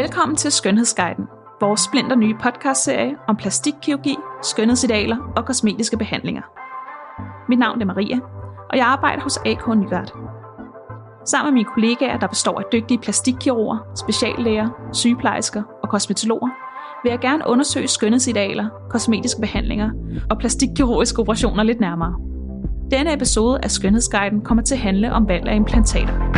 [0.00, 1.24] Velkommen til Skønhedsguiden,
[1.60, 6.42] vores splinter nye podcastserie om plastikkirurgi, skønhedsidealer og kosmetiske behandlinger.
[7.48, 8.18] Mit navn er Maria,
[8.70, 10.12] og jeg arbejder hos AK Nygaard.
[11.26, 16.50] Sammen med mine kollegaer, der består af dygtige plastikkirurger, speciallæger, sygeplejersker og kosmetologer,
[17.02, 19.90] vil jeg gerne undersøge skønhedsidealer, kosmetiske behandlinger
[20.30, 22.14] og plastikkirurgiske operationer lidt nærmere.
[22.90, 26.30] Denne episode af Skønhedsguiden kommer til at handle om valg af implantater.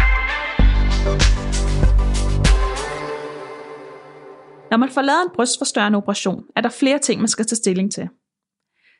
[4.72, 7.92] Når man får lavet en brystforstørrende operation, er der flere ting, man skal tage stilling
[7.92, 8.08] til.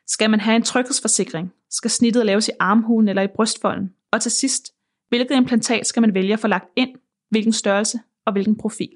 [0.07, 1.53] Skal man have en tryghedsforsikring?
[1.69, 3.93] Skal snittet laves i armhulen eller i brystfolden?
[4.11, 4.73] Og til sidst,
[5.09, 6.89] hvilket implantat skal man vælge at få lagt ind,
[7.29, 8.89] hvilken størrelse og hvilken profil?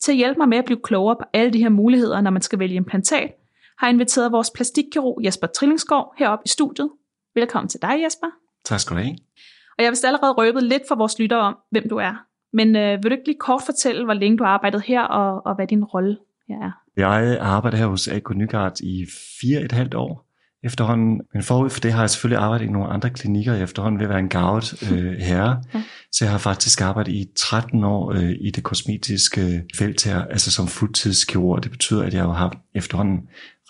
[0.00, 2.42] Til at hjælpe mig med at blive klogere på alle de her muligheder, når man
[2.42, 3.30] skal vælge implantat,
[3.78, 6.90] har jeg inviteret vores plastikkirurg Jesper Trillingsgaard herop i studiet.
[7.34, 8.26] Velkommen til dig, Jesper.
[8.64, 9.16] Tak skal du have.
[9.78, 12.27] Og jeg vil allerede røbet lidt for vores lyttere om, hvem du er.
[12.52, 15.46] Men øh, vil du ikke lige kort fortælle, hvor længe du har arbejdet her, og,
[15.46, 16.16] og hvad din rolle
[16.48, 16.70] er?
[16.96, 19.06] Jeg arbejder her hos AK Nygaard i
[19.40, 20.28] fire et halvt år
[20.64, 21.20] efterhånden.
[21.34, 24.10] Men forud for det har jeg selvfølgelig arbejdet i nogle andre klinikker efterhånden ved at
[24.10, 25.62] være en gavet øh, herre.
[25.74, 25.82] Ja.
[26.12, 30.50] Så jeg har faktisk arbejdet i 13 år øh, i det kosmetiske felt her, altså
[30.50, 31.62] som fuldtidskirurg.
[31.62, 33.20] Det betyder, at jeg har haft efterhånden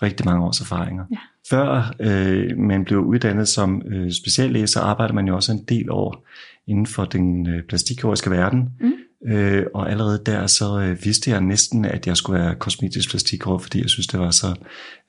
[0.01, 1.05] rigtig mange års erfaringer.
[1.11, 1.17] Ja.
[1.49, 5.91] Før øh, man blev uddannet som øh, speciallæge, så arbejder man jo også en del
[5.91, 6.25] år
[6.69, 8.69] inden for den øh, plastikkirurgiske verden.
[8.81, 8.93] Mm.
[9.31, 13.61] Øh, og allerede der så øh, vidste jeg næsten, at jeg skulle være kosmetisk plastikkirurg,
[13.61, 14.47] fordi jeg synes, det var så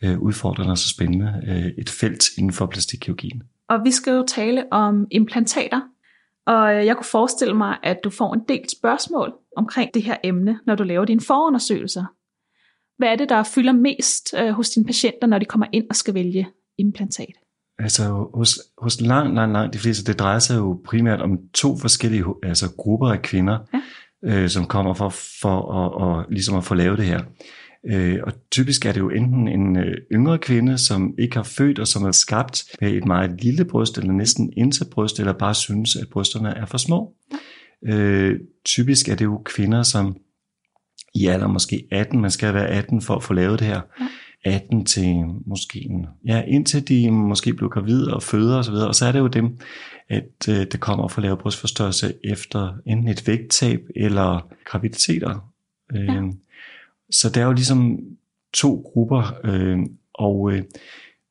[0.05, 3.43] øh, udfordrende og så spændende øh, et felt inden for plastikkirurgien.
[3.69, 5.81] Og vi skal jo tale om implantater,
[6.47, 10.17] og øh, jeg kunne forestille mig, at du får en del spørgsmål omkring det her
[10.25, 12.05] emne, når du laver dine forundersøgelser.
[12.99, 15.97] Hvad er det, der fylder mest øh, hos dine patienter, når de kommer ind og
[15.97, 17.35] skal vælge implantat?
[17.83, 21.79] Altså hos, hos langt, langt, langt de fleste, det drejer sig jo primært om to
[21.79, 23.59] forskellige altså grupper af kvinder,
[24.23, 24.43] ja.
[24.43, 25.09] øh, som kommer for,
[25.41, 27.21] for at, og, ligesom at få lavet det her.
[27.91, 31.79] Øh, og typisk er det jo enten en øh, yngre kvinde, som ikke har født
[31.79, 35.55] og som er skabt med et meget lille bryst, eller næsten intet bryst, eller bare
[35.55, 37.13] synes, at brysterne er for små.
[37.87, 37.95] Ja.
[37.95, 40.17] Øh, typisk er det jo kvinder, som
[41.15, 43.81] i alder måske 18, man skal være 18 for at få lavet det her.
[44.01, 44.07] Ja
[44.45, 48.95] 18 til måske en, ja, indtil de måske bliver gravide og føder osv., og, og
[48.95, 49.59] så er det jo dem,
[50.09, 55.53] at øh, det kommer for at lave brystforstørrelse efter enten et vægttab eller graviditeter.
[55.95, 56.23] Øh, ja.
[57.11, 57.99] Så der er jo ligesom
[58.55, 59.79] to grupper, øh,
[60.15, 60.63] og øh,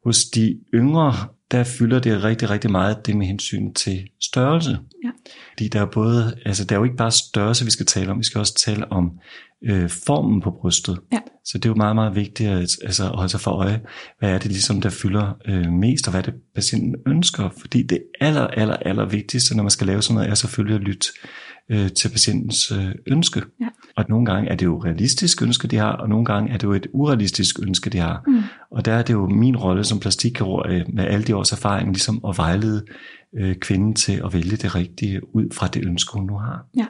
[0.04, 1.14] hos de yngre,
[1.52, 4.80] der fylder det rigtig, rigtig meget det med hensyn til størrelse.
[5.04, 5.10] Ja.
[5.52, 8.20] Fordi der er både, altså der er jo ikke bare størrelse, vi skal tale om,
[8.20, 9.12] vi skal også tale om
[9.64, 11.00] øh, formen på brystet.
[11.14, 11.20] Ja.
[11.46, 13.82] Så det er jo meget, meget vigtigt at, altså, at holde sig for øje,
[14.20, 17.50] hvad er det ligesom, der fylder øh, mest, og hvad er det, patienten ønsker.
[17.60, 20.82] Fordi det aller, aller, aller vigtigste, når man skal lave sådan noget, er selvfølgelig at
[20.82, 21.08] lytte
[21.70, 23.42] øh, til patientens øh, ønske.
[23.62, 23.68] Ja.
[23.96, 26.64] Og nogle gange er det jo realistisk ønske, de har, og nogle gange er det
[26.64, 28.24] jo et urealistisk ønske, de har.
[28.28, 28.42] Mm.
[28.72, 31.90] Og der er det jo min rolle som plastikkirurg øh, med alle de års erfaring,
[31.90, 32.86] ligesom at vejlede
[33.38, 36.66] øh, kvinden til at vælge det rigtige ud fra det ønske, hun nu har.
[36.78, 36.86] Ja.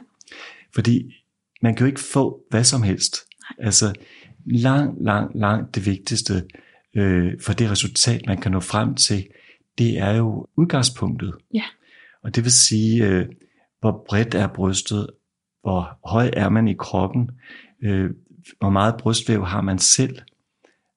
[0.74, 1.14] Fordi
[1.62, 3.16] man kan jo ikke få hvad som helst.
[3.58, 3.92] Altså
[4.46, 6.44] langt, langt, langt det vigtigste
[6.96, 9.26] øh, for det resultat, man kan nå frem til,
[9.78, 11.34] det er jo udgangspunktet.
[11.54, 11.64] Ja.
[12.22, 13.26] Og det vil sige, øh,
[13.80, 15.06] hvor bredt er brystet,
[15.62, 17.30] hvor høj er man i kroppen,
[17.82, 18.10] øh,
[18.58, 20.18] hvor meget brystvæv har man selv,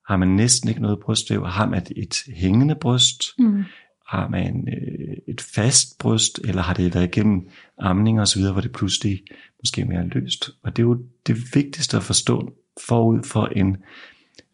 [0.08, 3.64] har man næsten ikke noget brystvæv, har man et hængende bryst, mm.
[4.08, 8.52] har man øh, et fast bryst, eller har det været igennem amning og så videre,
[8.52, 9.22] hvor det pludselig
[9.60, 10.50] måske mere løst.
[10.62, 12.52] Og det er jo det vigtigste at forstå
[12.88, 13.76] forud for en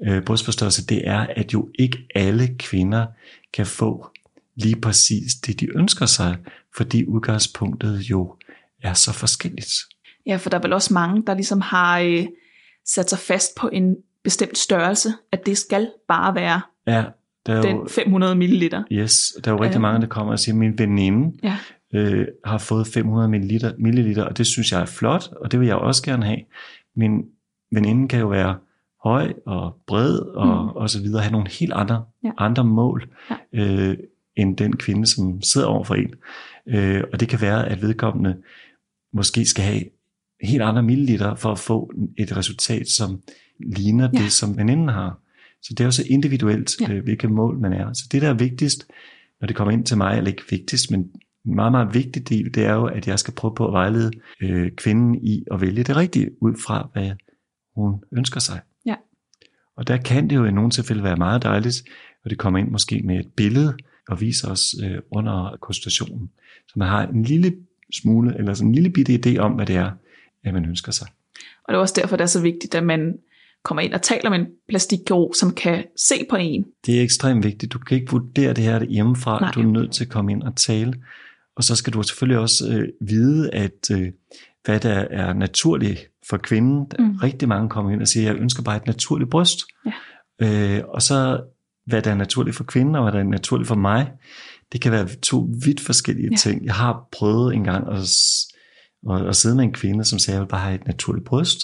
[0.07, 3.07] øh, brystforstørrelse, det er, at jo ikke alle kvinder
[3.53, 4.11] kan få
[4.55, 6.37] lige præcis det, de ønsker sig,
[6.77, 8.35] fordi udgangspunktet jo
[8.83, 9.73] er så forskelligt.
[10.27, 12.27] Ja, for der er vel også mange, der ligesom har øh,
[12.87, 17.05] sat sig fast på en bestemt størrelse, at det skal bare være ja,
[17.47, 18.75] der er den jo, 500 ml.
[18.93, 19.83] Yes, der er jo rigtig øh.
[19.83, 21.57] mange, der kommer og siger, min veninde ja.
[21.95, 25.67] øh, har fået 500 ml, milliliter, og det synes jeg er flot, og det vil
[25.67, 26.39] jeg også gerne have.
[26.97, 27.25] Min
[27.73, 28.59] veninde kan jo være
[29.05, 30.69] høj og bred og, mm.
[30.69, 32.31] og så videre, have nogle helt andre, ja.
[32.39, 33.37] andre mål, ja.
[33.53, 33.97] øh,
[34.37, 36.15] end den kvinde, som sidder over for en.
[36.71, 38.37] Øh, og det kan være, at vedkommende
[39.13, 39.83] måske skal have
[40.43, 43.21] helt andre milliliter for at få et resultat, som
[43.61, 44.19] ligner ja.
[44.19, 45.19] det, som veninden har.
[45.63, 46.93] Så det er jo så individuelt, ja.
[46.93, 47.93] øh, hvilket mål man er.
[47.93, 48.87] Så det, der er vigtigst,
[49.41, 51.01] når det kommer ind til mig, eller ikke vigtigst, men
[51.47, 54.11] en meget, meget vigtig del, det er jo, at jeg skal prøve på at vejlede
[54.41, 57.11] øh, kvinden i at vælge det rigtige, ud fra hvad
[57.77, 58.61] hun ønsker sig.
[58.87, 58.95] Ja.
[59.77, 61.83] Og der kan det jo i nogle tilfælde være meget dejligt,
[62.25, 63.77] at det kommer ind måske med et billede,
[64.11, 66.31] og viser os øh, under konsultationen.
[66.69, 67.57] Så man har en lille
[67.93, 69.91] smule, eller sådan en lille bitte idé om, hvad det er,
[70.45, 71.09] at man ønsker sig.
[71.65, 73.15] Og det er også derfor, det er så vigtigt, at man
[73.65, 76.65] kommer ind og taler med en plastikkirurg, som kan se på en.
[76.87, 77.73] Det er ekstremt vigtigt.
[77.73, 79.41] Du kan ikke vurdere det her hjemmefra.
[79.41, 79.51] Nej.
[79.51, 80.95] Du er nødt til at komme ind og tale.
[81.57, 84.13] Og så skal du selvfølgelig også øh, vide, at øh,
[84.65, 86.87] hvad der er naturligt for kvinden.
[86.99, 87.17] Mm.
[87.17, 89.59] Rigtig mange kommer ind og siger, jeg ønsker bare et naturligt bryst.
[89.87, 89.93] Ja.
[90.79, 91.41] Øh, og så
[91.91, 94.13] hvad der er naturligt for kvinden, og hvad der er naturligt for mig,
[94.73, 96.37] det kan være to vidt forskellige ja.
[96.37, 96.65] ting.
[96.65, 98.03] Jeg har prøvet engang at,
[99.11, 101.25] at, at sidde med en kvinde, som sagde, at jeg vil bare have et naturligt
[101.25, 101.59] bryst.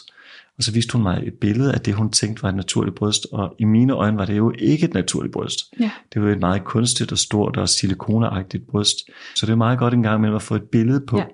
[0.59, 3.27] Og så viste hun mig et billede af det, hun tænkte var et naturligt bryst.
[3.33, 5.59] Og i mine øjne var det jo ikke et naturligt bryst.
[5.81, 5.91] Ja.
[6.15, 8.97] Det var et meget kunstigt og stort og silikoneagtigt bryst.
[9.35, 11.25] Så det er meget godt en gang med at få et billede på, ja.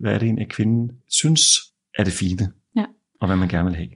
[0.00, 1.58] hvad er det en af kvinden synes
[1.98, 2.52] er det fine.
[2.76, 2.84] Ja.
[3.20, 3.88] Og hvad man gerne vil have.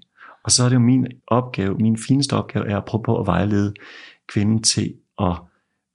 [0.45, 3.27] Og så er det jo min opgave, min fineste opgave er at prøve på at
[3.27, 3.75] vejlede
[4.29, 5.37] kvinden til at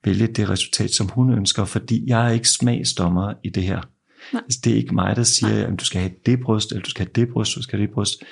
[0.04, 3.80] vælge det resultat, som hun ønsker, fordi jeg er ikke smagsdommer i det her.
[4.32, 4.42] Nej.
[4.44, 6.90] Altså, det er ikke mig, der siger, at du skal have det bryst, eller du
[6.90, 8.24] skal have det bryst, du skal have det bryst.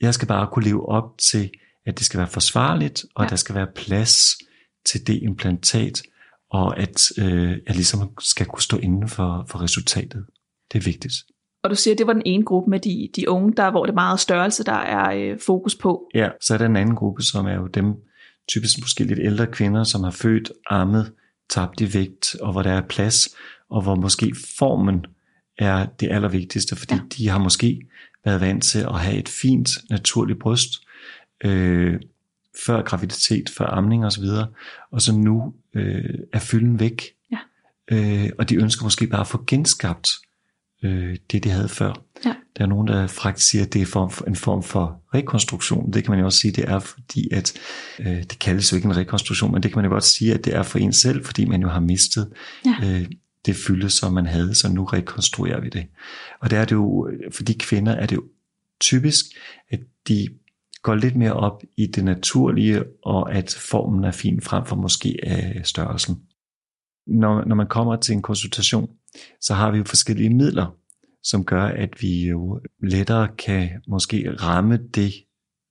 [0.00, 1.50] Jeg skal bare kunne leve op til,
[1.86, 3.28] at det skal være forsvarligt, og ja.
[3.28, 4.38] der skal være plads
[4.86, 6.02] til det implantat,
[6.50, 10.26] og at øh, jeg ligesom skal kunne stå inden for, for resultatet.
[10.72, 11.14] Det er vigtigt.
[11.62, 13.84] Og du siger, at det var den ene gruppe med de, de unge, der hvor
[13.84, 16.10] det er meget størrelse, der er øh, fokus på.
[16.14, 17.94] Ja, så er der en anden gruppe, som er jo dem,
[18.50, 21.12] typisk måske lidt ældre kvinder, som har født, ammet,
[21.48, 23.28] tabt i vægt, og hvor der er plads,
[23.70, 25.06] og hvor måske formen
[25.58, 27.00] er det allervigtigste, fordi ja.
[27.16, 27.80] de har måske
[28.24, 30.70] været vant til at have et fint, naturligt bryst,
[31.44, 32.00] øh,
[32.66, 34.24] før graviditet, før amning osv.,
[34.90, 37.02] og så nu øh, er fylden væk,
[37.32, 37.38] ja.
[37.90, 40.10] øh, og de ønsker måske bare at få genskabt
[40.82, 41.92] øh, det, de havde før.
[42.24, 42.34] Ja.
[42.60, 45.92] Der er nogen, der faktisk siger, at det er form for, en form for rekonstruktion.
[45.92, 47.52] Det kan man jo også sige, det er fordi, at
[48.00, 50.44] øh, det kaldes jo ikke en rekonstruktion, men det kan man jo godt sige, at
[50.44, 52.32] det er for en selv, fordi man jo har mistet
[52.66, 52.74] ja.
[52.82, 53.06] øh,
[53.46, 55.86] det fylde, som man havde, så nu rekonstruerer vi det.
[56.40, 58.22] Og der er det jo, for de kvinder er det jo
[58.80, 59.24] typisk,
[59.70, 60.28] at de
[60.82, 65.18] går lidt mere op i det naturlige, og at formen er fin frem for måske
[65.22, 66.16] af størrelsen.
[67.06, 68.90] Når, når man kommer til en konsultation,
[69.40, 70.79] så har vi jo forskellige midler,
[71.22, 75.12] som gør, at vi jo lettere kan måske ramme det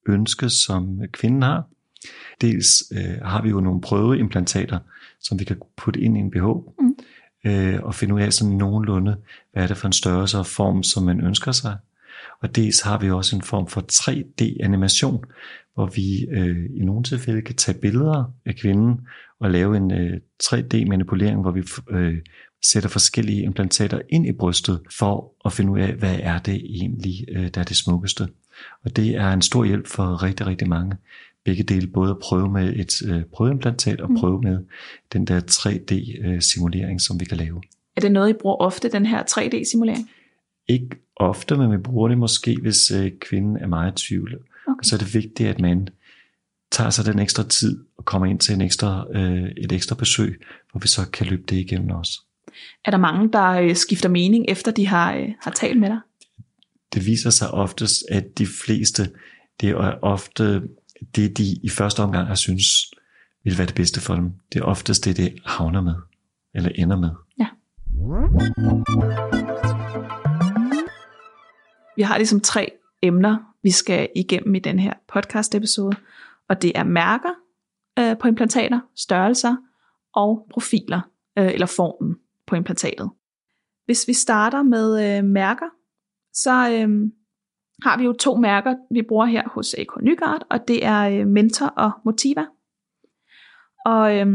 [0.07, 1.63] ønske, som kvinden har.
[2.41, 4.79] Dels øh, har vi jo nogle prøveimplantater,
[5.21, 6.95] som vi kan putte ind i en BH, mm.
[7.45, 9.17] øh, og finde ud af sådan nogenlunde,
[9.53, 11.77] hvad er det for en størrelse og form, som man ønsker sig.
[12.41, 15.25] Og dels har vi også en form for 3D-animation,
[15.73, 19.07] hvor vi øh, i nogle tilfælde kan tage billeder af kvinden
[19.39, 22.17] og lave en øh, 3D-manipulering, hvor vi øh,
[22.63, 27.25] sætter forskellige implantater ind i brystet for at finde ud af, hvad er det egentlig,
[27.31, 28.27] øh, der er det smukkeste.
[28.85, 30.97] Og det er en stor hjælp for rigtig, rigtig mange.
[31.45, 34.17] Begge dele, både at prøve med et øh, prøveimplantat og mm.
[34.17, 34.57] prøve med
[35.13, 37.61] den der 3D-simulering, øh, som vi kan lave.
[37.95, 40.09] Er det noget, I bruger ofte, den her 3D-simulering?
[40.67, 42.91] Ikke ofte, men vi bruger det måske, hvis
[43.21, 44.35] kvinden er meget i tvivl.
[44.67, 44.79] Okay.
[44.83, 45.87] Så er det vigtigt, at man
[46.71, 49.05] tager sig den ekstra tid og kommer ind til en ekstra,
[49.57, 50.41] et ekstra besøg,
[50.71, 52.19] hvor vi så kan løbe det igennem også.
[52.85, 55.99] Er der mange, der øh, skifter mening, efter de har, øh, har talt med dig?
[56.93, 59.09] Det viser sig oftest, at de fleste,
[59.61, 60.61] det er ofte
[61.15, 62.65] det, de i første omgang har synes
[63.43, 64.31] vil være det bedste for dem.
[64.53, 65.95] Det er oftest det, det havner med,
[66.55, 67.09] eller ender med.
[67.39, 67.47] Ja.
[71.95, 75.95] Vi har ligesom tre emner, vi skal igennem i den her podcast episode,
[76.49, 77.33] og det er mærker
[77.99, 79.55] øh, på implantater, størrelser
[80.13, 81.01] og profiler,
[81.37, 82.15] øh, eller formen
[82.49, 83.09] på implantatet.
[83.85, 85.69] Hvis vi starter med øh, mærker,
[86.33, 87.11] så øh,
[87.83, 91.27] har vi jo to mærker, vi bruger her hos AK Nygaard, og det er øh,
[91.27, 92.45] Mentor og Motiva.
[93.85, 94.27] Og øh,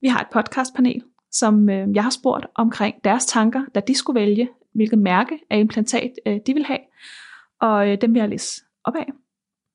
[0.00, 4.20] vi har et podcastpanel, som øh, jeg har spurgt omkring deres tanker, da de skulle
[4.20, 6.80] vælge, hvilket mærke af implantat øh, de vil have.
[7.60, 9.12] Og øh, dem vil jeg læse op af.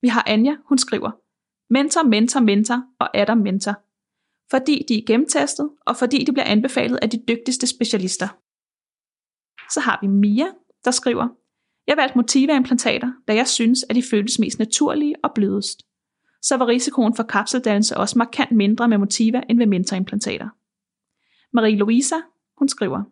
[0.02, 1.12] Vi har Anja, hun skriver,
[1.70, 3.74] Mentor, mentor, mentor og Adam mentor
[4.50, 8.28] fordi de er gennemtestet, og fordi de bliver anbefalet af de dygtigste specialister.
[9.74, 10.46] Så har vi Mia,
[10.86, 11.28] der skriver,
[11.88, 15.82] jeg valgte Motiva-implantater, da jeg synes, at de føles mest naturlige og blødest.
[16.42, 20.50] Så var risikoen for kapseldannelse også markant mindre med Motiva end ved mentorimplantater.
[21.58, 22.16] Marie-Louisa,
[22.58, 23.04] hun skriver,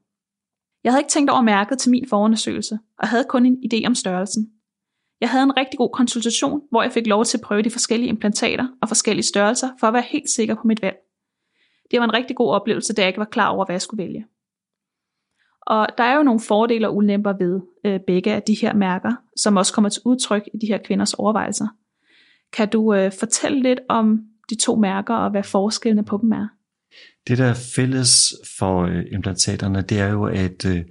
[0.84, 3.96] jeg havde ikke tænkt over mærket til min forundersøgelse, og havde kun en idé om
[3.96, 4.52] størrelsen.
[5.22, 8.10] Jeg havde en rigtig god konsultation, hvor jeg fik lov til at prøve de forskellige
[8.10, 10.98] implantater og forskellige størrelser for at være helt sikker på mit valg.
[11.94, 14.04] Det var en rigtig god oplevelse, da jeg ikke var klar over, hvad jeg skulle
[14.04, 14.26] vælge.
[15.62, 19.14] Og der er jo nogle fordele og ulemper ved øh, begge af de her mærker,
[19.38, 21.68] som også kommer til udtryk i de her kvinders overvejelser.
[22.54, 24.20] Kan du øh, fortælle lidt om
[24.50, 26.48] de to mærker og hvad forskellene på dem er?
[27.28, 30.84] Det, der er fælles for øh, implantaterne, det er jo, at øh,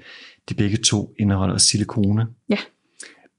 [0.49, 2.27] de begge to indeholder silikone.
[2.49, 2.59] Ja.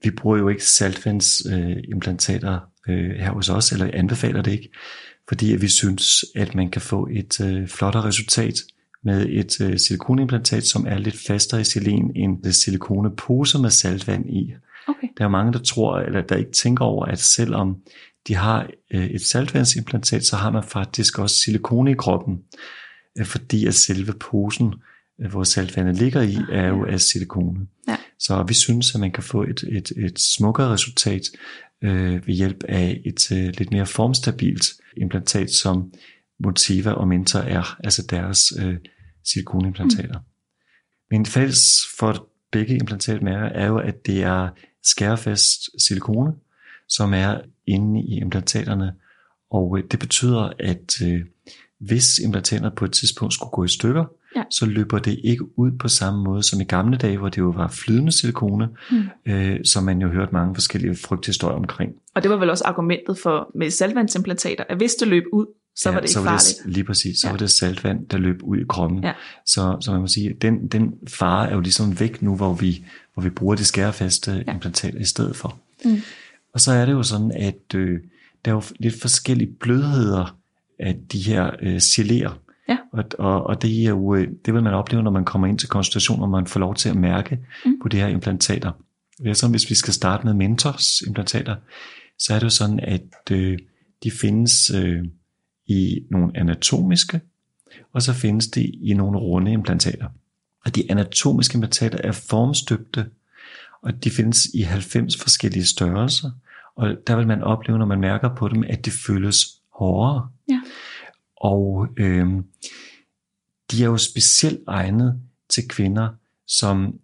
[0.04, 4.70] vi bruger jo ikke saltvandsimplantater øh, her hos os, eller anbefaler det ikke,
[5.28, 8.54] fordi at vi synes, at man kan få et øh, flottere resultat
[9.04, 14.30] med et øh, silikonimplantat, som er lidt fastere i selen end det silikonepose med saltvand
[14.30, 14.54] i.
[14.88, 15.08] Okay.
[15.18, 17.78] Der er mange, der tror, eller der ikke tænker over, at selvom
[18.28, 22.40] de har øh, et saltvandsimplantat, så har man faktisk også silikone i kroppen,
[23.20, 24.74] øh, fordi at selve posen,
[25.22, 27.68] øh, hvor saltvandet ligger i, er jo af silikone.
[27.88, 27.98] Ja.
[28.20, 31.22] Så vi synes, at man kan få et, et, et smukkere resultat
[31.84, 34.66] øh, ved hjælp af et øh, lidt mere formstabilt
[34.98, 35.94] implantat, som
[36.40, 38.76] Motiva og Mentor er, altså deres øh,
[39.26, 40.20] silikonimplantater.
[40.20, 40.26] Mm.
[41.12, 44.50] Men fælles for begge implantatmærker er jo, at det er
[44.84, 46.34] skærefast silikone,
[46.90, 48.94] som er inde i implantaterne,
[49.52, 51.22] og øh, det betyder, at øh,
[51.80, 54.06] hvis implantaterne på et tidspunkt skulle gå i stykker,
[54.44, 54.48] Ja.
[54.52, 57.50] så løber det ikke ud på samme måde som i gamle dage, hvor det jo
[57.50, 59.04] var flydende silikone, Mm.
[59.32, 61.92] øh, som man jo hørt mange forskellige frygthistorier omkring.
[62.16, 65.46] Og det var vel også argumentet for med saltvandsimplantater, at hvis det løb ud,
[65.76, 66.58] så var det ikke så var farligt.
[66.66, 67.30] Det, lige præcis, så Ja.
[67.30, 67.34] ja.
[67.34, 69.04] var det saltvand, der løb ud i kroppen.
[69.04, 69.14] Ja.
[69.46, 72.86] Så, så man må sige, den, den fare er jo ligesom væk nu, hvor vi,
[73.14, 74.38] hvor vi bruger de skærefaste Ja.
[74.48, 74.54] ja.
[74.54, 75.58] implantater i stedet for.
[75.86, 76.02] Mm.
[76.54, 78.00] Og så er det jo sådan, at øh,
[78.46, 80.38] der er jo lidt forskellige blødheder
[80.80, 82.32] af de her øh, geléer.
[82.70, 82.78] Ja.
[82.92, 85.60] Og, og, og det, er jo, øh, det vil man opleve, når man kommer ind
[85.60, 87.80] til konsultation, og man får lov til at mærke Mm.
[87.82, 88.72] på de her implantater.
[89.26, 91.56] Er sådan, hvis vi skal starte med Mentors implantater,
[92.20, 93.58] så er det jo sådan, at øh,
[94.04, 95.04] de findes øh,
[95.68, 97.22] i nogle anatomiske,
[97.94, 100.08] og så findes det i nogle runde implantater.
[100.66, 103.06] Og de anatomiske implantater er formstøbte,
[103.82, 106.32] og de findes i 90 forskellige størrelser,
[106.76, 110.28] og der vil man opleve, når man mærker på dem, at de føles hårdere.
[110.50, 110.60] Ja.
[111.44, 112.28] Og øh,
[113.72, 116.10] de er jo specielt egnet til kvinder,
[116.48, 117.00] som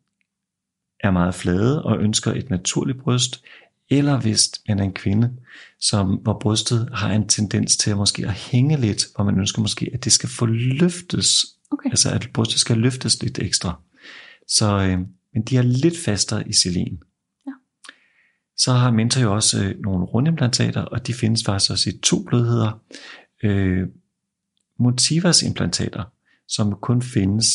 [0.99, 3.43] er meget flade og ønsker et naturligt bryst,
[3.89, 5.33] eller hvis man er en kvinde,
[5.79, 9.61] som, hvor brystet har en tendens til at måske at hænge lidt, hvor man ønsker
[9.61, 11.89] måske, at det skal få løftes, Okay.
[11.89, 13.81] altså at brystet skal løftes lidt ekstra.
[14.47, 14.99] Så, øh,
[15.33, 17.03] men de er lidt fastere i selen.
[17.47, 17.51] Ja.
[18.57, 22.23] Så har Mentor jo også øh, nogle rundimplantater, og de findes faktisk også i to
[22.23, 22.81] blødheder.
[23.43, 23.87] Øh,
[24.79, 26.03] Motivas implantater,
[26.47, 27.47] som kun findes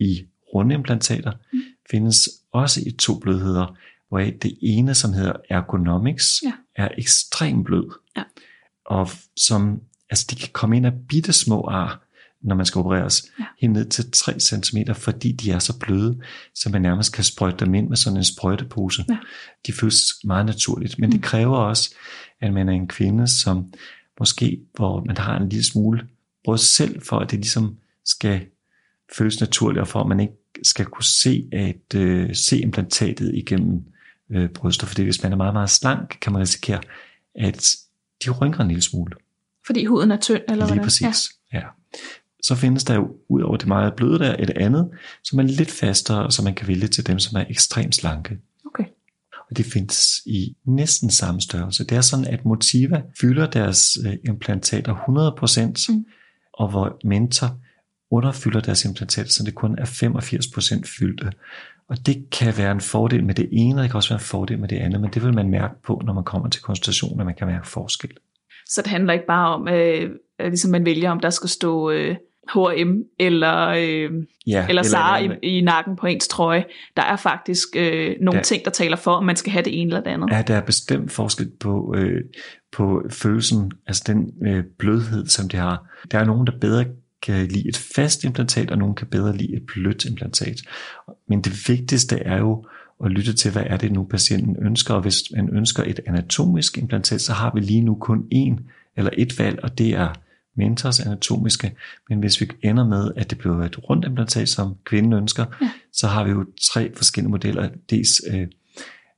[0.00, 0.24] i
[0.54, 1.58] rundimplantater, Mm.
[1.58, 1.64] mm.
[1.90, 3.76] findes også i to blødheder,
[4.08, 6.52] hvor det ene, som hedder Ergonomics, Ja.
[6.76, 7.90] er ekstremt blød.
[8.16, 8.22] Ja.
[8.86, 12.04] Og som, altså de kan komme ind af bitte små ar,
[12.42, 13.44] når man skal opereres, Ja.
[13.60, 16.20] helt ned til 3 cm, fordi de er så bløde,
[16.54, 19.04] så man nærmest kan sprøjte dem ind med sådan en sprøjtepose.
[19.08, 19.16] Ja.
[19.66, 21.22] De føles meget naturligt, men det Mm.
[21.22, 21.94] kræver også,
[22.40, 23.72] at man er en kvinde, som
[24.20, 26.06] måske, hvor man har en lille smule
[26.48, 28.46] bryst selv, for at det ligesom skal
[29.16, 33.82] føles naturligt, og for at man ikke skal kunne se, at øh, se implantatet igennem
[34.30, 36.80] øh, bryster, fordi hvis man er meget, meget slank, kan man risikere,
[37.34, 37.76] at
[38.24, 39.12] de rynker en lille smule.
[39.66, 40.84] Fordi huden er tynd, eller Lige hvordan?
[40.84, 41.30] præcis.
[41.52, 41.58] Ja.
[41.58, 41.64] ja.
[42.42, 44.90] Så findes der jo, ud over det meget bløde der, et andet,
[45.24, 48.38] som er lidt fastere, som man kan vælge til dem, som er ekstremt slanke.
[48.66, 48.84] Okay.
[49.50, 51.84] Og det findes i næsten samme størrelse.
[51.84, 56.04] Det er sådan, at Motiva fylder deres øh, implantater 100%, Mm.
[56.58, 57.46] Og hvor Mentor
[58.10, 61.32] underfylder deres implantater, så det kun er 85% fyldte.
[61.88, 64.24] Og det kan være en fordel med det ene, og det kan også være en
[64.24, 67.20] fordel med det andet, men det vil man mærke på, når man kommer til konsultation,
[67.20, 68.10] at man kan mærke forskel.
[68.66, 71.90] Så det handler ikke bare om, øh, at ligesom man vælger, om der skal stå
[71.90, 72.16] øh,
[72.54, 74.10] H&M eller, øh,
[74.46, 76.64] Ja, eller eller- i, i nakken på ens trøje.
[76.96, 78.42] Der er faktisk øh, nogle Ja.
[78.42, 80.30] ting, der taler for, om man skal have det ene eller det andet.
[80.32, 82.20] Ja, der er bestemt forskel på, øh,
[82.72, 85.86] på følelsen, altså den øh, blødhed, som de har.
[86.10, 86.84] Der er nogen, der bedre
[87.22, 90.60] kan lide et fast implantat, og nogen kan bedre lide et blødt implantat.
[91.28, 92.66] Men det vigtigste er jo
[93.04, 96.78] at lytte til, hvad er det nu patienten ønsker, og hvis man ønsker et anatomisk
[96.78, 98.62] implantat, så har vi lige nu kun én
[98.96, 100.08] eller et valg, og det er
[100.56, 101.72] Mentors anatomiske,
[102.08, 105.66] men hvis vi ender med, at det bliver et rundt implantat, som kvinden ønsker, Ja.
[105.66, 105.70] ja.
[105.92, 107.68] så har vi jo tre forskellige modeller.
[107.90, 108.46] Dels øh,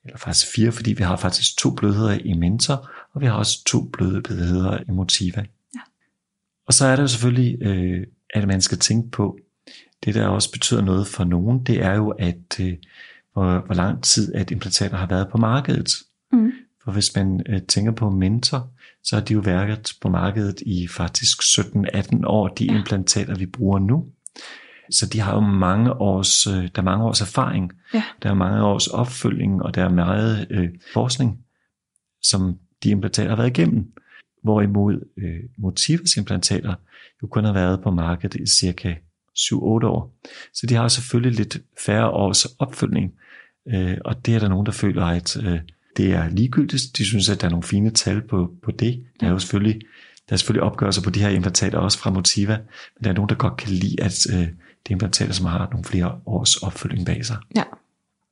[0.05, 3.65] eller faktisk fire, fordi vi har faktisk to blødheder i Mentor, og vi har også
[3.65, 5.45] to bløde blødheder i Motiva.
[5.75, 5.81] Ja.
[6.67, 9.39] Og så er det jo selvfølgelig, øh, at man skal tænke på,
[10.05, 12.77] det der også betyder noget for nogen, det er jo, at øh,
[13.33, 15.91] hvor, hvor lang tid at implantater har været på markedet.
[16.33, 16.53] Mm.
[16.85, 18.71] For hvis man øh, tænker på Mentor,
[19.05, 22.79] så har de jo været på markedet i faktisk 17-18 år, de ja.
[22.79, 24.07] implantater, vi bruger nu.
[24.91, 28.03] Så de har jo mange års, øh, der er mange års erfaring, Ja.
[28.23, 31.39] der er mange års opfølging, og der er meget øh, forskning,
[32.23, 33.93] som de implantater har været igennem.
[34.43, 36.75] Hvorimod øh, Motivas implantater
[37.23, 38.95] jo kun har været på markedet i cirka
[39.39, 39.57] 7-8
[39.87, 40.15] år.
[40.55, 43.15] Så de har selvfølgelig lidt færre års opfølgning,
[43.69, 45.59] Øh, og det er der nogen, der føler, at øh,
[45.97, 46.83] det er ligegyldigt.
[46.99, 49.05] De synes, at der er nogle fine tal på, på det.
[49.21, 49.81] Der er jo selvfølgelig,
[50.29, 52.57] der er selvfølgelig opgørelser på de her implantater, også fra Motiva,
[52.97, 55.69] men der er nogen, der godt kan lide, at øh, det er implantater, som har
[55.71, 57.37] nogle flere års opfølging bag sig.
[57.57, 57.63] Ja.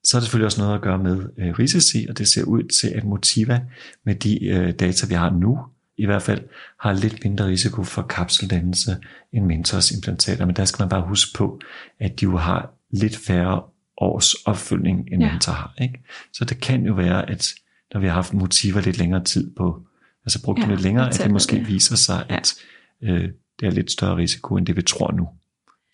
[0.09, 2.63] Så er det selvfølgelig også noget at gøre med øh, risici, og det ser ud
[2.63, 3.61] til, at Motiva
[4.05, 5.59] med de øh, data, vi har nu,
[5.97, 6.45] i hvert fald
[6.81, 8.97] har lidt mindre risiko for kapseldannelse
[9.33, 10.47] end Mentors implantater.
[10.47, 11.61] Men der skal man bare huske på,
[12.01, 13.63] at de jo har lidt færre
[13.97, 15.33] års opfølgning, end ja.
[15.33, 15.75] Mentor har.
[15.81, 16.03] Ikke?
[16.33, 17.55] Så det kan jo være, at
[17.95, 19.83] når vi har haft motiver lidt længere tid på,
[20.25, 21.69] altså brugt ja, dem lidt længere, at det måske det.
[21.69, 22.55] viser sig, at
[23.03, 23.29] øh,
[23.61, 25.29] det er lidt større risiko, end det vi tror nu.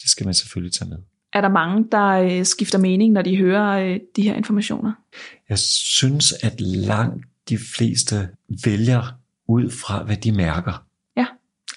[0.03, 0.99] Det skal man selvfølgelig tage med.
[1.35, 4.93] Er der mange, der øh, skifter mening, når de hører øh, de her informationer?
[5.49, 8.29] Jeg synes, at langt de fleste
[8.65, 10.87] vælger ud fra, hvad de mærker.
[11.17, 11.27] Ja.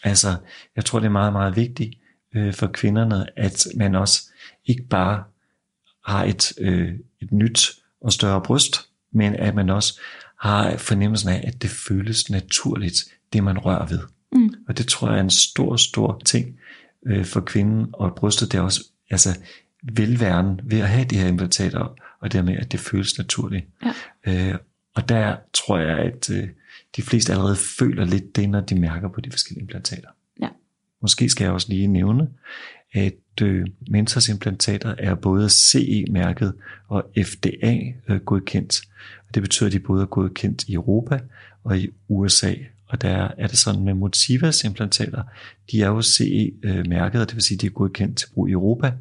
[0.04, 0.36] Altså,
[0.76, 1.96] jeg tror, det er meget, meget vigtigt
[2.36, 4.32] øh, for kvinderne, at man også
[4.66, 5.24] ikke bare
[6.06, 7.70] har et, øh, et nyt
[8.02, 10.00] og større bryst, men at man også
[10.40, 12.96] har fornemmelsen af, at det føles naturligt,
[13.34, 14.00] det man rører ved.
[14.32, 14.54] Mm.
[14.68, 16.60] Og det tror jeg er en stor, stor ting
[17.06, 19.30] øh, for kvinden, og brystet det er også altså,
[19.84, 23.66] velværen ved at have de her implantater, og dermed at det føles naturligt.
[24.26, 24.52] Ja.
[24.52, 24.58] Øh,
[24.96, 26.50] og der tror jeg, at øh,
[26.96, 30.10] de fleste allerede føler lidt det, når de mærker på de forskellige implantater.
[30.42, 30.50] Ja.
[31.02, 32.30] Måske skal jeg også lige nævne,
[32.94, 36.54] at øh, Mentors implantater er både CE-mærket
[36.88, 38.82] og FDA-godkendt.
[38.86, 41.20] Øh, og det betyder, at de både er godkendt i Europa
[41.64, 42.54] og i USA.
[42.88, 45.24] Og der er det sådan med Motivas implantater,
[45.72, 48.52] de er jo CE-mærket, og det vil sige, at de er godkendt til brug i
[48.52, 48.94] Europa,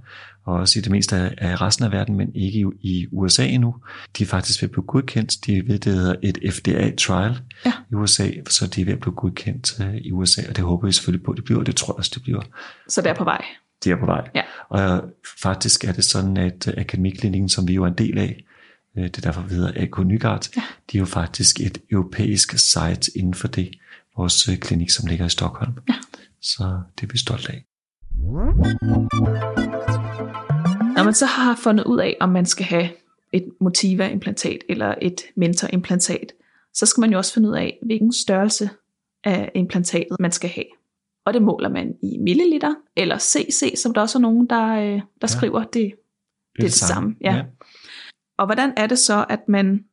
[0.44, 3.74] og også i det meste af resten af verden, men ikke i USA endnu.
[4.18, 5.46] De er faktisk ved at blive godkendt.
[5.46, 7.72] De er ved, det hedder et FDA-trial ja.
[7.90, 10.86] i USA, så de er ved at blive godkendt øh, i USA, og det håber
[10.86, 12.40] vi selvfølgelig på, at det bliver, og det tror jeg også, det bliver.
[12.88, 13.44] Så det er på vej?
[13.84, 14.28] Det er på vej.
[14.34, 14.42] Ja.
[14.68, 15.04] Og
[15.42, 18.45] faktisk er det sådan, at Akademiklinikken, som vi jo er en del af, øh,
[19.02, 20.62] det er derfor, vi hedder AK Nygaard, ja.
[20.92, 23.70] de er jo faktisk et europæisk site inden for det,
[24.16, 25.72] vores øh, klinik, som ligger i Stockholm.
[25.88, 25.94] Ja.
[26.42, 27.64] Så det er vi stolt af.
[30.96, 32.88] Når man så har fundet ud af, om man skal have
[33.32, 36.32] et Motiva-implantat eller et Mentor-implantat,
[36.74, 38.70] så skal man jo også finde ud af, hvilken størrelse
[39.24, 40.66] af implantatet man skal have.
[41.26, 44.82] Og det måler man i milliliter, eller cc, som der også er nogen, der, øh,
[44.82, 45.26] der ja.
[45.26, 45.92] skriver, det, det,
[46.56, 46.94] det er det samme.
[46.94, 47.16] samme.
[47.20, 47.34] Ja.
[47.34, 47.42] ja.
[48.38, 49.84] Og hvordan er det så, at man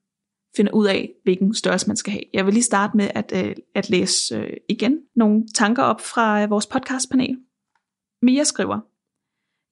[0.56, 2.23] finder ud af, hvilken størrelse man skal have?
[2.34, 6.43] Jeg vil lige starte med at, øh, at læse øh, igen nogle tanker op fra
[6.43, 7.38] øh, vores podcastpanel.
[8.21, 8.79] Mia skriver,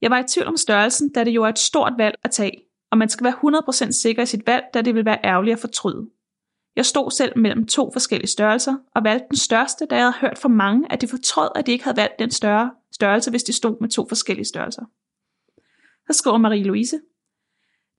[0.02, 2.64] jeg var i tvivl om størrelsen, da det jo er et stort valg at tage,
[2.90, 5.60] og man skal være 100% sikker i sit valg, da det vil være ærgerligt at
[5.60, 6.10] fortryde.
[6.76, 10.38] Jeg stod selv mellem to forskellige størrelser, og valgte den største, da jeg havde hørt
[10.38, 13.52] fra mange, at de fortrød, at de ikke havde valgt den større størrelse, hvis de
[13.52, 14.82] stod med to forskellige størrelser.
[16.10, 17.11] Så skriver Marie-Louise.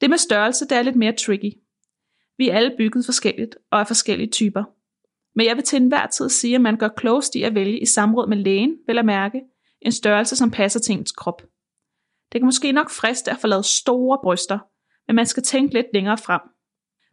[0.04, 1.52] Det med størrelse, det er lidt mere tricky.
[2.38, 4.63] Vi er alle bygget forskelligt og er forskellige typer.
[5.36, 7.86] Men jeg vil til enhver tid sige, at man gør klogest i at vælge i
[7.86, 9.42] samråd med lægen, vel at mærke,
[9.82, 11.42] en størrelse, som passer til ens krop.
[12.32, 14.60] Det kan måske nok friste at få lavet store bryster,
[15.08, 16.42] men man skal tænke lidt længere frem.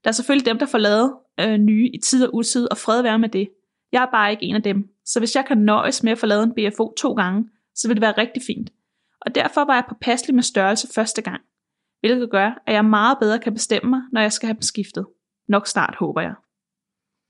[0.04, 3.02] Der er selvfølgelig dem, der får lavet øh, nye i tid og utid, og fred
[3.02, 3.48] være med det.
[3.92, 6.26] Jeg er bare ikke en af dem, så hvis jeg kan nøjes med at få
[6.26, 8.70] lavet en BFO to gange, så vil det være rigtig fint.
[9.20, 11.42] Og derfor var jeg påpasselig med størrelse første gang,
[12.00, 15.06] hvilket gør, at jeg meget bedre kan bestemme mig, når jeg skal have dem skiftet.
[15.48, 16.34] Nok snart, håber jeg.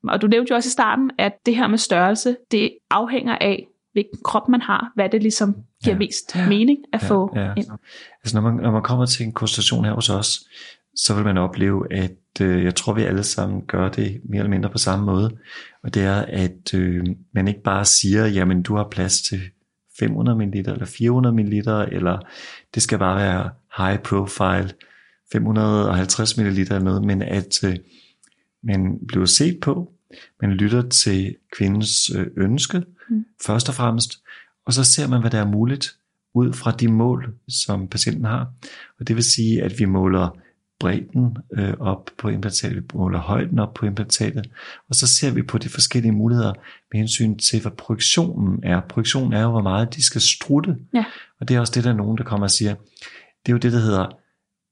[0.09, 3.67] Og du nævnte jo også i starten, at det her med størrelse, det afhænger af,
[3.93, 5.99] hvilken krop man har, hvad det ligesom giver ja.
[5.99, 6.49] mest ja.
[6.49, 7.09] mening at ja.
[7.09, 7.55] få ja.
[7.57, 7.67] ind.
[8.25, 10.41] Altså når man, når man kommer til en konstellation her hos os,
[10.97, 14.51] så vil man opleve, at øh, jeg tror, vi alle sammen gør det mere eller
[14.51, 15.39] mindre på samme måde.
[15.83, 17.05] Og det er, at øh,
[17.35, 19.41] man ikke bare siger, jamen du har plads til
[19.99, 21.55] 500 ml eller 400 ml,
[21.93, 22.19] eller
[22.75, 24.73] det skal bare være high profile
[25.33, 27.77] 550 ml eller noget, men at øh,
[28.63, 29.93] man bliver set på,
[30.41, 33.25] man lytter til kvindens øh, ønske, mm.
[33.47, 34.23] først og fremmest,
[34.67, 35.97] og så ser man, hvad der er muligt
[36.35, 38.53] ud fra de mål, som patienten har.
[39.01, 40.39] Og det vil sige, at vi måler
[40.81, 44.51] bredden øh, op på implantatet, vi måler højden op på implantatet,
[44.89, 46.53] og så ser vi på de forskellige muligheder
[46.93, 48.81] med hensyn til, hvad projektionen er.
[48.81, 51.05] Projektionen er jo, hvor meget de skal strutte, ja.
[51.41, 52.75] og det er også det, der er nogen, der kommer og siger,
[53.47, 54.07] det er jo det, der hedder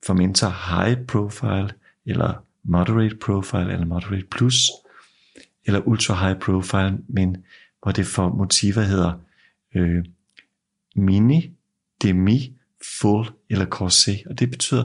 [0.06, 1.70] for mentor high profile,
[2.06, 4.70] eller moderate profile, eller moderate plus,
[5.64, 7.36] eller ultra high profile, men
[7.82, 9.12] hvor det for motiver hedder
[9.74, 10.04] øh,
[10.96, 11.50] mini,
[12.02, 12.52] demi,
[13.00, 14.22] full eller corset.
[14.26, 14.82] Og det betyder,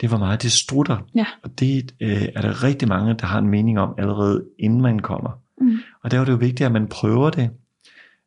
[0.00, 1.06] det er hvor meget det strutter.
[1.14, 1.26] Ja.
[1.42, 4.98] Og det øh, er der rigtig mange, der har en mening om allerede inden man
[4.98, 5.40] kommer.
[5.60, 5.78] Mm.
[6.02, 7.50] Og der er det jo vigtigt, at man prøver det.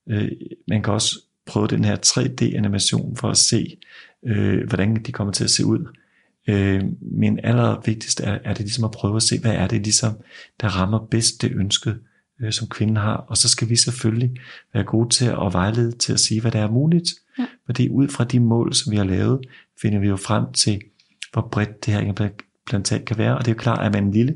[0.10, 0.32] Øh,
[0.68, 3.78] man kan også prøve den her 3D-animation for at se,
[4.26, 5.88] øh, hvordan de kommer til at se ud.
[6.48, 10.14] Øh, men allervigtigst er, er det ligesom at prøve at se, hvad er det ligesom,
[10.62, 11.96] der rammer bedst det ønske,
[12.42, 13.16] øh, som kvinden har.
[13.16, 14.32] Og så skal vi selvfølgelig
[14.74, 17.10] være gode til at vejlede til at sige, hvad der er muligt.
[17.40, 17.46] Ja.
[17.66, 19.40] Fordi ud fra de mål, som vi har lavet,
[19.82, 20.82] finder vi jo frem til,
[21.34, 23.38] hvor bredt det her implantat kan være.
[23.38, 24.36] Og det er jo klart, at man en lille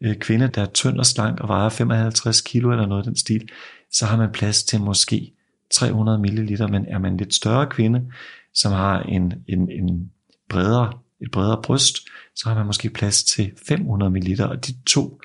[0.00, 3.16] øh, kvinde, der er tynd og slank og vejer 55 kilo eller noget af den
[3.16, 3.48] stil,
[3.92, 5.32] så har man plads til måske
[5.70, 8.12] 300 ml, men er man en lidt større kvinde,
[8.54, 10.10] som har en, en, en
[10.48, 11.96] bredere, et bredere bryst,
[12.36, 15.20] så har man måske plads til 500 ml, og de to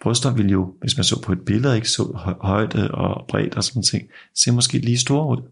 [0.00, 3.64] bryster vil jo, hvis man så på et billede, ikke så højde og bredt og
[3.64, 5.42] sådan ting, se måske lige store ud.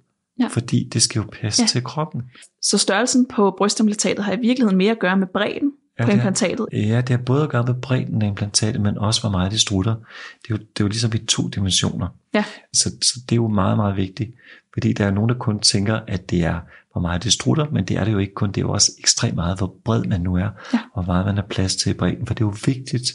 [0.40, 0.46] Ja.
[0.46, 1.66] Fordi det skal jo passe ja.
[1.66, 2.22] til kroppen.
[2.62, 6.66] Så størrelsen på brystimplantatet har i virkeligheden mere at gøre med bredden ja, på implantatet?
[6.72, 9.60] ja, det har både at gøre med bredden af implantatet, men også hvor meget det
[9.60, 9.94] strutter.
[9.94, 12.08] Det er jo, det er jo ligesom i to dimensioner.
[12.34, 12.44] Ja.
[12.72, 14.34] Så, så det er jo meget, meget vigtigt.
[14.72, 16.60] Fordi der er nogen, der kun tænker, at det er,
[16.92, 18.48] hvor meget det strutter, men det er det jo ikke kun.
[18.48, 20.78] Det er jo også ekstremt meget, hvor bred man nu er, ja.
[20.94, 22.26] hvor meget man har plads til i bredden.
[22.26, 23.12] For det er jo vigtigt,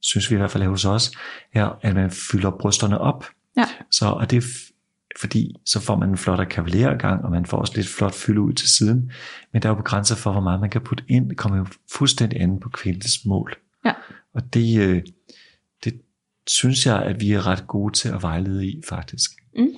[0.00, 1.12] synes vi i hvert fald hos os,
[1.54, 3.24] er, at man fylder brysterne op.
[3.56, 3.64] Ja.
[3.90, 4.44] Så, og det
[5.20, 8.52] fordi så får man en flot kavalergang, og man får også lidt flot fylde ud
[8.52, 9.12] til siden.
[9.52, 11.28] Men der er jo begrænset for, hvor meget man kan putte ind.
[11.28, 13.54] Det kommer jo fuldstændig an på kvindens mål.
[13.84, 13.92] Ja.
[14.34, 15.02] Og det, øh,
[15.84, 16.00] det
[16.46, 19.30] synes jeg, at vi er ret gode til at vejlede i, faktisk.
[19.56, 19.68] Mm.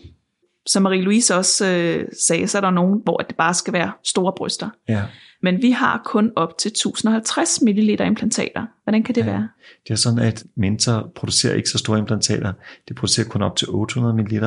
[0.67, 4.33] Som Marie-Louise også øh, sagde, så er der nogen, hvor det bare skal være store
[4.37, 4.69] bryster.
[4.89, 5.05] Ja.
[5.43, 8.67] Men vi har kun op til 1050 ml implantater.
[8.85, 9.27] Hvordan kan det ja.
[9.27, 9.49] være?
[9.89, 12.53] Det er sådan, at Mentor producerer ikke så store implantater.
[12.89, 14.45] Det producerer kun op til 800 ml.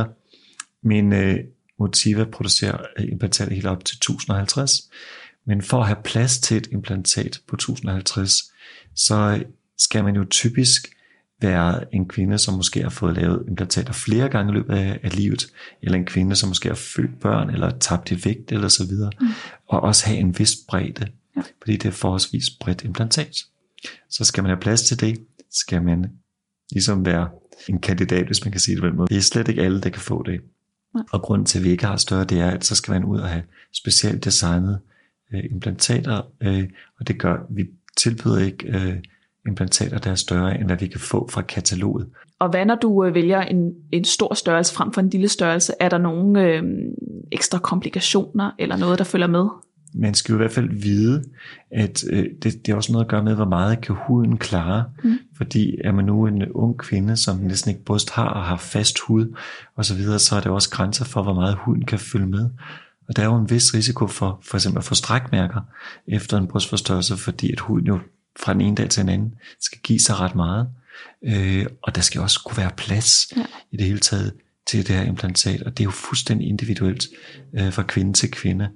[0.84, 1.40] Min øh,
[1.80, 4.90] Motiva producerer øh, implantater helt op til 1050.
[5.46, 8.52] Men for at have plads til et implantat på 1050,
[8.96, 9.44] så
[9.78, 10.88] skal man jo typisk
[11.42, 15.16] være en kvinde, som måske har fået lavet implantater flere gange i løbet af, af
[15.16, 15.48] livet,
[15.82, 19.12] eller en kvinde, som måske har født børn, eller tabt i vægt, eller så videre,
[19.22, 19.28] mm.
[19.68, 21.42] og også have en vis bredde, ja.
[21.62, 23.38] fordi det er forholdsvis bredt implantat.
[24.10, 25.20] Så skal man have plads til det,
[25.52, 26.06] skal man
[26.72, 27.30] ligesom være
[27.70, 29.08] en kandidat, hvis man kan sige det på den måde.
[29.08, 30.42] Det er slet ikke alle, der kan få det.
[31.12, 33.20] Og grunden til, at vi ikke har større, det er, at så skal man ud
[33.20, 34.80] og have specielt designet
[35.34, 36.64] øh, implantater, øh,
[37.00, 37.66] og det gør, vi
[37.98, 38.96] tilbyder ikke øh,
[39.48, 42.10] implantater, der er større, end hvad vi kan få fra kataloget.
[42.40, 45.74] Og hvad når du øh, vælger en, en stor størrelse frem for en lille størrelse?
[45.80, 46.64] Er der nogle øh,
[47.32, 49.48] ekstra komplikationer eller noget, der følger med?
[49.94, 51.24] Man skal jo i hvert fald vide,
[51.72, 54.86] at øh, det, det er også noget at gøre med, hvor meget kan huden klare.
[55.04, 55.20] Mm.
[55.38, 59.00] Fordi er man nu en ung kvinde, som næsten ikke bryst har og har fast
[59.00, 59.38] hud
[59.76, 62.50] og så videre, så er der også grænser for, hvor meget huden kan følge med.
[63.08, 65.62] Og der er jo en vis risiko for for eksempel at få strækmærker
[66.08, 68.00] efter en brystforstørrelse, fordi at huden jo
[68.40, 70.68] fra den ene dag til den anden skal give sig ret meget.
[71.26, 73.46] Øh, og der skal også kunne være plads ja.
[73.72, 74.34] i det hele taget
[74.68, 77.06] til det her implantat, og det er jo fuldstændig individuelt
[77.54, 78.70] øh, fra kvinde til kvinde.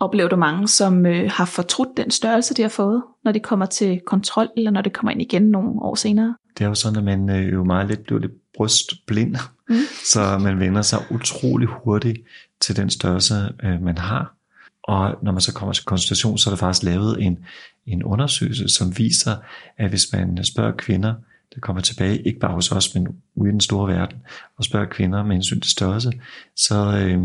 [0.00, 3.66] Oplever du mange, som øh, har fortrudt den størrelse, de har fået, når de kommer
[3.66, 6.36] til kontrol, eller når det kommer ind igen nogle år senere?
[6.58, 9.36] Det er jo sådan, at man øh, jo meget lidt bliver lidt brystblind,
[9.68, 9.74] mm.
[10.12, 12.18] så man vender sig utrolig hurtigt
[12.60, 14.34] til den størrelse, øh, man har.
[14.82, 17.38] Og når man så kommer til konsultation, så er der faktisk lavet en,
[17.86, 19.36] en undersøgelse, som viser,
[19.78, 21.14] at hvis man spørger kvinder,
[21.54, 24.18] der kommer tilbage, ikke bare hos os, men ude i den store verden,
[24.56, 26.12] og spørger kvinder med hensyn til størrelse,
[26.56, 27.22] så, øh,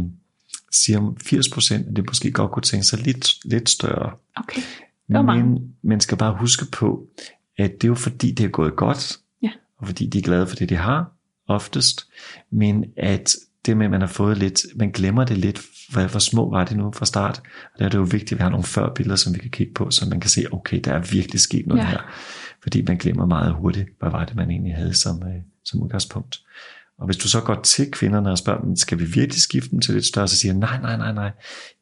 [0.72, 4.12] siger 80 procent, at det måske godt kunne tænke sig lidt, lidt større.
[4.36, 4.62] Okay.
[5.08, 7.08] Men man skal bare huske på,
[7.58, 9.50] at det er jo fordi, det er gået godt, ja.
[9.78, 11.12] og fordi de er glade for det, de har,
[11.48, 12.08] oftest,
[12.52, 16.20] men at det med, at man har fået lidt, man glemmer det lidt, hvor, hvor
[16.20, 17.42] små var det nu fra start,
[17.74, 19.74] og der er det jo vigtigt, at vi har nogle førbilleder, som vi kan kigge
[19.74, 21.88] på, så man kan se, okay, der er virkelig sket noget ja.
[21.88, 22.00] her,
[22.64, 26.40] fordi man glemmer meget hurtigt, hvad var det, man egentlig havde som, øh, som udgangspunkt.
[27.00, 29.82] Og hvis du så går til kvinderne og spørger dem, skal vi virkelig skifte dem
[29.82, 31.32] til lidt større, så siger nej, nej, nej, nej,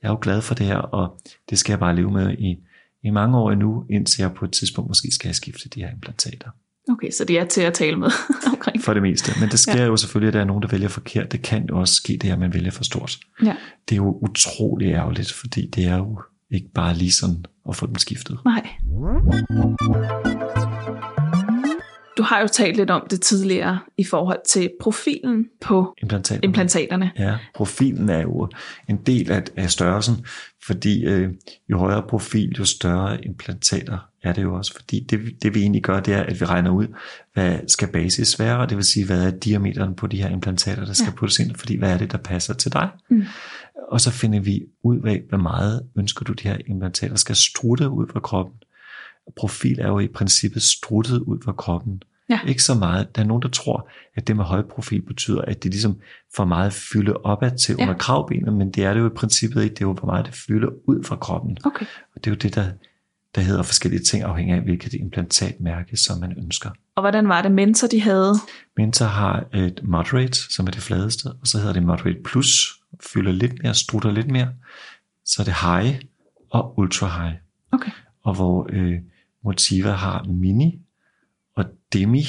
[0.02, 2.56] jeg er jo glad for det her, og det skal jeg bare leve med i,
[3.04, 5.92] i mange år endnu, indtil jeg på et tidspunkt måske skal have skiftet de her
[5.92, 6.50] implantater.
[6.90, 8.10] Okay, så det er til at tale med
[8.54, 8.82] omkring.
[8.82, 9.32] For det meste.
[9.40, 9.86] Men det sker ja.
[9.86, 11.32] jo selvfølgelig, at der er nogen, der vælger forkert.
[11.32, 13.20] Det kan jo også ske, det her, man vælger for stort.
[13.44, 13.56] Ja.
[13.90, 17.86] Det er jo utrolig ærgerligt, fordi det er jo ikke bare lige sådan at få
[17.86, 18.40] dem skiftet.
[18.46, 18.68] Nej.
[22.18, 26.44] Du har jo talt lidt om det tidligere i forhold til profilen på implantaterne.
[26.44, 27.12] implantaterne.
[27.20, 28.50] Ja, profilen er jo
[28.90, 30.26] en del af, af størrelsen,
[30.66, 31.30] fordi øh,
[31.70, 34.74] jo højere profil, jo større implantater er det jo også.
[34.74, 36.88] Fordi det, det vi egentlig gør, det er, at vi regner ud,
[37.34, 40.86] hvad skal basis være, og det vil sige, hvad er diameteren på de her implantater,
[40.86, 41.16] der skal ja.
[41.16, 42.90] puttes ind, fordi hvad er det, der passer til dig?
[43.10, 43.24] Mm.
[43.92, 47.90] Og så finder vi ud af, hvor meget ønsker du, de her implantater skal strutte
[47.90, 48.56] ud fra kroppen
[49.36, 52.04] profil er jo i princippet struttet ud fra kroppen.
[52.30, 52.40] Ja.
[52.48, 53.16] Ikke så meget.
[53.16, 56.00] Der er nogen, der tror, at det med høj profil betyder, at det ligesom
[56.36, 57.84] får meget fylde opad til ja.
[57.84, 59.74] under kravbenet, men det er det jo i princippet ikke.
[59.74, 61.58] Det er jo, hvor meget det fylder ud fra kroppen.
[61.64, 61.86] Okay.
[62.16, 62.66] Og det er jo det, der,
[63.36, 66.70] der hedder forskellige ting afhængig af, hvilket implantatmærke, som man ønsker.
[66.96, 68.34] Og hvordan var det Mentor, de havde?
[68.78, 72.80] Mentor har et moderate, som er det fladeste, og så hedder det moderate plus,
[73.14, 74.50] fylder lidt mere, strutter lidt mere.
[75.26, 76.02] Så er det high
[76.50, 77.36] og ultra high.
[77.72, 77.92] Okay.
[78.24, 78.94] Og hvor øh,
[79.44, 80.80] Motiva har mini
[81.56, 82.26] og demi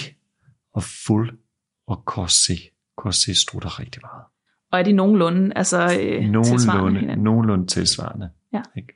[0.75, 1.39] og fuld
[1.87, 2.59] og corset.
[2.97, 4.25] Corset strutter rigtig meget.
[4.73, 7.25] Og er de nogenlunde, altså øh, tilsvarende Nogenlunde, hinanden?
[7.25, 8.31] nogenlunde tilsvarende.
[8.53, 8.63] Ja.
[8.77, 8.89] Ikke?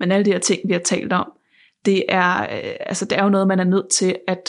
[0.00, 1.32] Men alle de her ting, vi har talt om,
[1.84, 4.48] det er, øh, altså, det er jo noget, man er nødt til at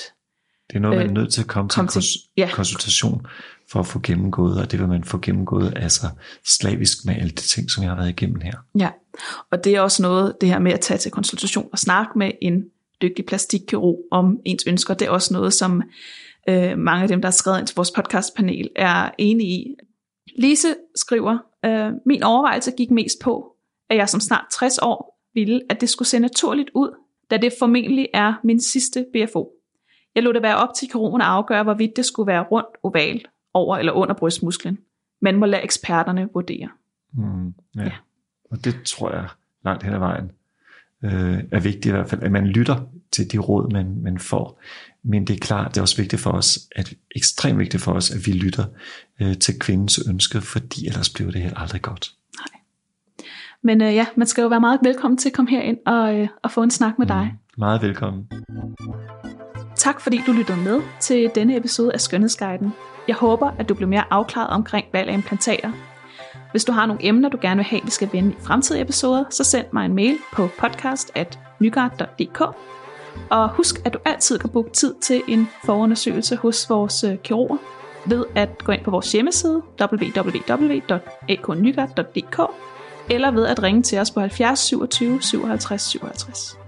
[0.69, 2.31] Det er noget, man er Øh, nødt til at komme til, kom en til- kons-
[2.37, 2.49] ja.
[2.53, 3.25] konsultation
[3.71, 6.05] for at få gennemgået, og det vil man få gennemgået altså
[6.45, 8.53] slavisk med alle de ting, som jeg har været igennem her.
[8.79, 8.89] Ja,
[9.51, 12.31] og det er også noget, det her med at tage til konsultation og snakke med
[12.41, 12.63] en
[13.01, 15.83] dygtig plastikkirurg om ens ønsker, det er også noget, som
[16.49, 19.75] øh, mange af dem, der har skrevet ind til vores podcastpanel, er enige i.
[20.37, 23.55] Lise skriver, øh, min overvejelse gik mest på,
[23.89, 26.89] at jeg som snart 60 år ville, at det skulle se naturligt ud,
[27.31, 29.51] da det formentlig er min sidste BFO.
[30.15, 33.25] Jeg lod det være op til kirurgen at afgøre, hvorvidt det skulle være rundt, oval,
[33.53, 34.77] over eller under brystmusklen.
[35.21, 36.69] Man må lade eksperterne vurdere.
[37.13, 37.83] Mm, ja.
[37.83, 37.91] Ja.
[38.51, 39.27] Og det tror jeg
[39.65, 40.31] langt hen ad vejen
[41.05, 42.75] øh, er vigtigt i hvert fald, at man lytter
[43.11, 44.61] til de råd, man, man får.
[45.03, 48.11] Men det er klart, det er også vigtigt for os, at ekstremt vigtigt for os,
[48.11, 48.65] at vi lytter
[49.21, 52.11] øh, til kvindens ønske, fordi ellers bliver det helt aldrig godt.
[53.63, 56.27] Men øh, ja, man skal jo være meget velkommen til at komme herind og, øh,
[56.43, 57.31] og få en snak med dig.
[57.33, 58.27] Mm, meget velkommen.
[59.75, 62.73] Tak fordi du lyttede med til denne episode af Skønhedsguiden.
[63.07, 65.71] Jeg håber, at du bliver mere afklaret omkring valg af implantater.
[66.55, 69.23] Hvis du har nogle emner, du gerne vil have, vi skal vende i fremtidige episoder,
[69.29, 72.41] så send mig en mail på podcast.nygard.dk.
[73.29, 77.57] Og husk, at du altid kan booke tid til en forundersøgelse hos vores øh, kirurger
[78.05, 82.41] ved at gå ind på vores hjemmeside www.aknygaard.dk
[83.09, 86.64] eller ved at ringe til os på 70 27 57 57.